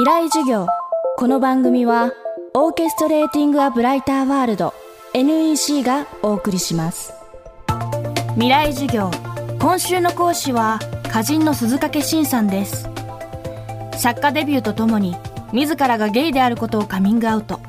[0.00, 0.66] 未来授業。
[1.18, 2.10] この番組は
[2.54, 4.72] オーケストレーティング・ア・ブライター・ワールド
[5.12, 7.12] NEC がお送りします。
[8.32, 9.10] 未来授業。
[9.58, 12.88] 今週の講師は歌人の鈴掛慎さんです。
[13.98, 15.18] 作家デビューとともに
[15.52, 17.60] 自らがゲイであることをカミングアウト。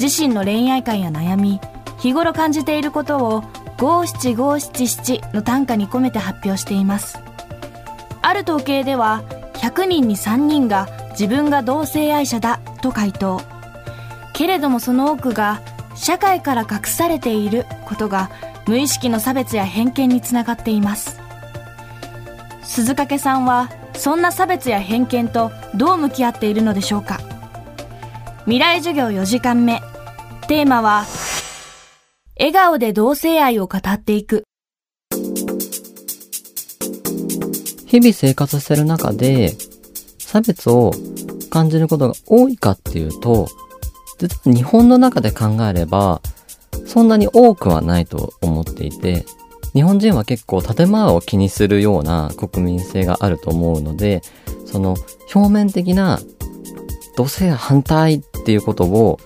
[0.00, 1.60] 自身の恋愛観や悩み
[2.00, 3.44] 日頃感じていることを
[3.78, 7.20] 五七五七七の短歌に込めて発表しています。
[8.22, 9.22] ある統計では
[9.54, 13.40] 100人に3人が自分が同性愛者だと回答。
[14.32, 15.60] けれどもその多くが
[15.94, 18.30] 社会から隠されていることが
[18.66, 21.20] 無意識の差別や偏見につながっています。
[22.62, 27.20] 鈴掛さんはそんな差別や偏見とどう向き合っているのでしょうか。
[28.44, 29.80] 未来授業4時間目。
[30.48, 31.04] テーマは
[32.38, 34.44] 笑顔で同性愛を語っていく。
[37.86, 39.54] 日々生活してる中で
[40.32, 40.92] 差別を
[41.50, 43.48] 感じることが多いかっていうと、
[44.18, 46.22] 実は日本の中で考えれば、
[46.86, 49.26] そんなに多くはないと思っていて、
[49.74, 54.22] 日本人は結構建前を気にするような国民性があると思うので、
[54.64, 54.96] その
[55.34, 56.18] 表面的な
[57.14, 59.20] 同性反対っていうことを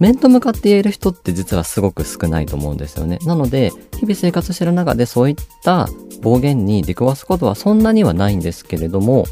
[0.00, 3.18] 面と向かって言える人って実はすごく少ないと思うんですよね。
[3.26, 5.88] なので、日々生活してる中でそういった
[6.20, 9.24] 暴言に出くわすことはそんなにはないんですけれども、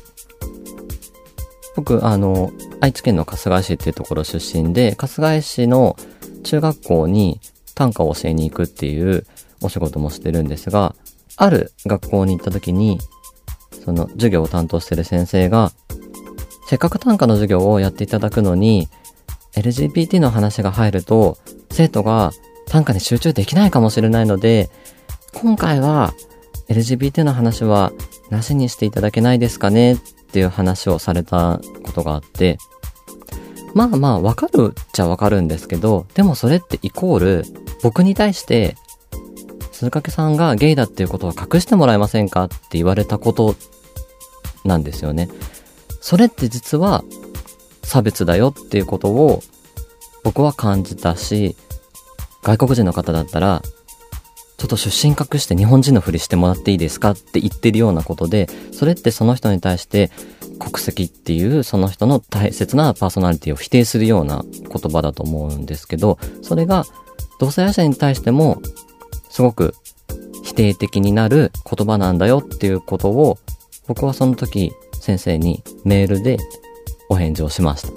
[1.79, 5.97] 僕、あの、愛知県の春日井市っていうところ出身で、春日井市の
[6.43, 7.41] 中学校に
[7.77, 9.25] 短歌を教えに行くっていう
[9.63, 10.97] お仕事もしてるんですが、
[11.37, 12.99] ある学校に行った時に、
[13.85, 15.71] その授業を担当してる先生が、
[16.67, 18.89] せっかく短歌の授業をやっていただくのに、
[19.55, 21.39] LGBT の話が入ると、
[21.71, 22.33] 生徒が
[22.67, 24.69] 短歌に集中できないかもしれないので、
[25.33, 26.13] 今回は
[26.69, 27.93] LGBT の話は
[28.31, 29.99] なしにしていただけないですかねっ
[30.31, 32.59] ていう話をされたことがあって、
[33.75, 37.45] まあまあわかるっちゃわかるんですけど、でもそれってイコール
[37.83, 38.77] 僕に対して
[39.73, 43.55] 鈴掛さんがゲイだっていうことを隠してもらえませんかって言われたこと
[44.65, 45.29] なんですよね。
[46.01, 47.05] それって実は
[47.83, 49.43] 差別だよっていうことを
[50.25, 51.57] 僕は感じたし、
[52.43, 53.63] 外国人の方だったら
[54.59, 60.11] ちょっと出身隠して日本人のふりしてもらっていいですかって言ってるようなことで、それってその人に対して
[60.59, 66.85] 国籍っていうその人の大切なパーソナリティを否定するような言葉だと思うんですけど、それが
[67.39, 68.61] 同性愛者に対しても
[69.31, 69.75] すごく
[70.43, 73.39] 否定的になる言葉なんだよっていうことを
[73.87, 76.37] 僕はその時先生にメールで
[77.09, 77.89] お返事をしました。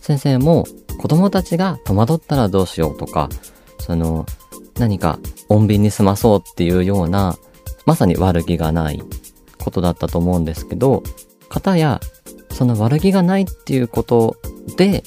[0.00, 0.66] 先生も
[0.98, 3.28] 子供たちが戸惑ったらどうしようとか、
[3.78, 4.26] その
[4.80, 7.36] 何か穏便に済まそうっていうような、
[7.86, 9.02] まさに悪気がない
[9.62, 11.02] ことだったと思うんですけど、
[11.48, 12.00] 方や、
[12.50, 14.36] その悪気がないっていうこと
[14.76, 15.04] で、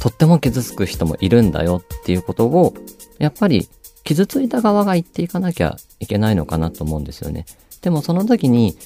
[0.00, 2.74] とっても傷つく人もいるんだよっていうことを、
[3.18, 3.68] やっぱり
[4.04, 7.44] 傷ついた側が言っていかなきゃいけないのかなと思うんですよね。
[7.82, 8.76] でもその時に、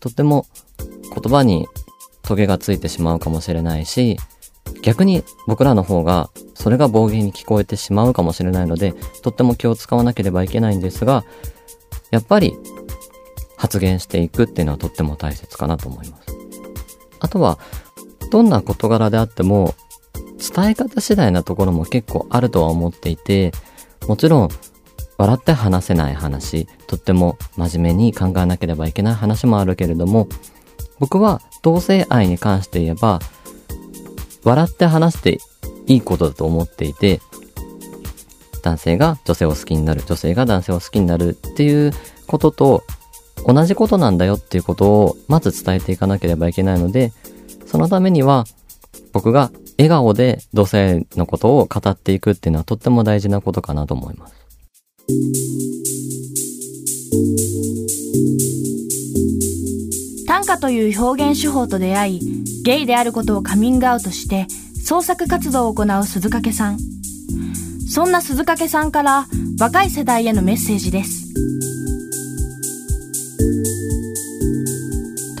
[0.00, 0.46] とっても
[1.14, 1.66] 言葉に
[2.22, 4.18] トゲがついてしまうかもしれないし、
[4.82, 11.24] 逆に僕らの方がそれが暴言に聞こえてしまうかもしれないので、とっても気を使わなければいけないんですが、
[12.10, 12.56] やっぱり
[13.56, 16.26] 発言していくっていうのはとっても大切かなと思います。
[17.20, 17.58] あとは、
[18.30, 19.74] どんな事柄であっても、
[20.38, 23.52] 伝え方次第なところも結構あるとは思っていて、
[24.06, 24.48] もちろん、
[25.16, 30.28] 笑って話せない話、とっても真面目に考えなければいけない話もあるけれども、
[30.98, 33.20] 僕は同性愛に関して言えば、
[34.42, 35.38] 笑って話して
[35.86, 37.20] いいことだと思っていて、
[38.62, 41.92] 男性が女性を好きになる、女性が男性を好きになるっていう
[42.26, 42.84] ことと
[43.46, 47.12] 同じことなんだよっていうことをまず伝えていかなければいけないので、
[47.66, 48.44] そのためには
[49.12, 54.34] 僕が笑顔で同性のことを語っていくっていうのはとっても大事なことかなと思います。
[60.26, 62.20] 短歌という表現手法と出会い、
[62.62, 64.46] ゲイであることをカミングアウトして
[64.84, 66.78] 創作活動を行う鈴掛さん。
[67.88, 69.26] そんな鈴掛さんから
[69.58, 71.32] 若い世代へのメッセージです。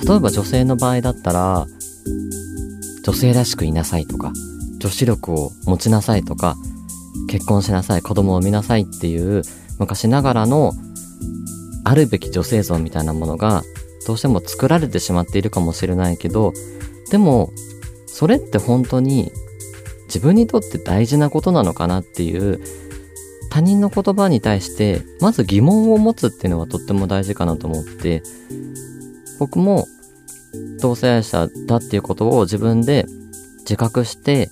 [0.08, 1.66] 例えば女性の場合だったら、
[3.02, 4.32] 女性らしくいなさいとか、
[4.78, 6.56] 女子力を持ちなさいとか、
[7.28, 9.42] 結婚しなさい、子供を産みなさいっていう
[9.78, 10.72] 昔ながらの
[11.84, 13.62] あるべき女性像みたいなものが
[14.06, 16.54] どうしても作られてしまっているかもしれないけど、
[17.10, 17.50] でも、
[18.14, 19.32] それって本当に
[20.06, 22.60] 自分にとって大事なことなのかなっていう
[23.50, 28.22] 他人の言葉に対してまず疑問を持つっていうのはとっても大事かなと思って
[29.40, 29.86] 僕も
[30.80, 33.06] 同性愛者だっていうことを自分で
[33.60, 34.50] 自覚して、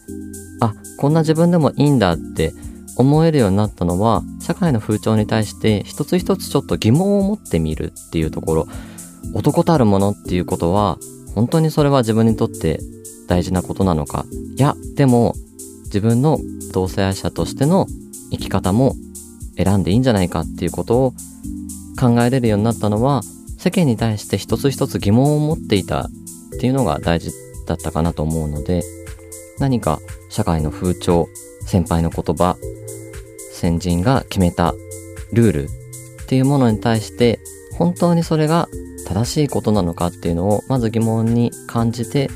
[0.60, 2.52] あ、こんな自分でもいいんだって
[2.96, 8.68] 思えるようになったのは、社会の風潮に対して一つ一つちょっと疑問を持ってみるっていうところ、
[9.34, 10.98] 男たるものっていうことは、
[11.34, 12.80] 本当にそれは自分にとって
[13.26, 14.26] 大事なことなのか。
[14.56, 15.34] いや、でも、
[15.84, 16.40] 自分の
[16.72, 17.86] 同性愛者としての
[18.30, 18.94] 生き方も
[19.56, 21.14] 選んでいいんじゃないかっていうことを
[22.00, 23.22] 考えれるようになったのは、
[23.58, 26.10] 世間に対して一つ一つ疑問を持っていたっ
[26.58, 27.30] ていうのが大事
[27.66, 28.82] だったかなと思うので、
[29.58, 31.28] 何か社会の風潮、
[31.66, 32.56] 先輩の言葉、
[33.52, 34.74] 先人が決めた
[35.32, 37.38] ルールっていうものに対して
[37.78, 38.68] 本当にそれが
[39.06, 42.28] 正しいことなのかっていうのをまず疑問に感じて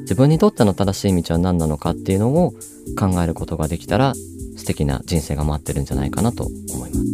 [0.00, 2.52] 自分にとっての正しい道は何なのかっていうのを
[2.98, 4.14] 考えることができたら
[4.56, 7.04] 素敵な人生が待ってるんじゃないかなと思います。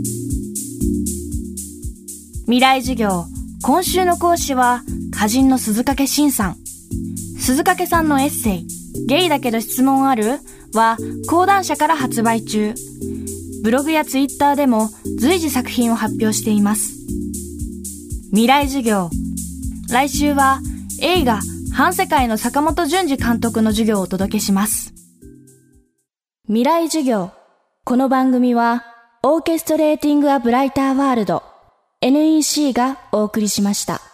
[2.44, 3.26] 未来授業
[3.62, 4.82] 今週の講師は
[5.14, 6.56] 歌人の鈴掛慎さん。
[7.38, 8.66] 鈴掛さんのエッセイ
[9.06, 10.40] ゲイだけど質問ある
[10.74, 10.96] は
[11.28, 12.74] 講談社から発売中。
[13.62, 16.94] ブログやツイッターでも随時作品を発表しています。
[18.30, 19.10] 未来授業。
[19.90, 20.60] 来週は
[21.02, 21.40] 映画
[21.80, 24.92] 反世界の坂本淳二監督の授業をお届けします。
[26.44, 27.30] 未来授業。
[27.86, 28.84] この番組は
[29.22, 31.42] オーケストレーティングアブライターワールド
[32.02, 34.09] NEC がお送りしました。